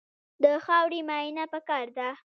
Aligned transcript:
د 0.43 0.45
خاورې 0.65 0.99
معاینه 1.07 1.45
پکار 1.53 1.87
ده. 1.97 2.09